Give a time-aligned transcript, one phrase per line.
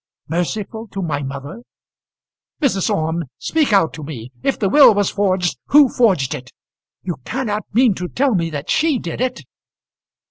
[0.27, 1.61] "Merciful to my mother!
[2.59, 2.89] Mrs.
[2.89, 4.31] Orme, speak out to me.
[4.41, 6.51] If the will was forged, who forged it?
[7.03, 9.41] You cannot mean to tell me that she did it!"